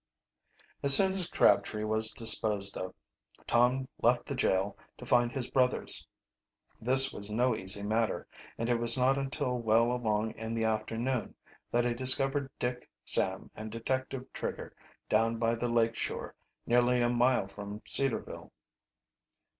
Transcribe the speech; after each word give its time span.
As 0.81 0.95
soon 0.95 1.13
as 1.13 1.27
Crabtree 1.29 1.83
was 1.83 2.09
disposed 2.09 2.75
of, 2.75 2.95
Tom 3.45 3.87
left 4.01 4.25
the 4.25 4.33
jail 4.33 4.75
to 4.97 5.05
find 5.05 5.31
his 5.31 5.51
brothers. 5.51 6.07
This 6.81 7.13
was 7.13 7.29
no 7.29 7.55
easy 7.55 7.83
matter, 7.83 8.25
and 8.57 8.67
it 8.67 8.79
was 8.79 8.97
not 8.97 9.15
until 9.15 9.59
well 9.59 9.91
along 9.91 10.31
in 10.31 10.55
the 10.55 10.65
afternoon 10.65 11.35
that 11.69 11.85
he 11.85 11.93
discovered 11.93 12.49
Dick, 12.57 12.89
Sam, 13.05 13.51
and 13.53 13.71
Detective 13.71 14.25
Trigger 14.33 14.73
down 15.07 15.37
by 15.37 15.53
the 15.53 15.69
lake 15.71 15.95
shore 15.95 16.33
nearly 16.65 16.99
a 16.99 17.07
mile 17.07 17.47
from 17.47 17.83
Cedarville. 17.85 18.51